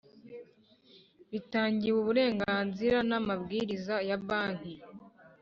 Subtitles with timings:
[1.31, 4.75] bitangiwe uburenganzira n amabwiriza ya Banki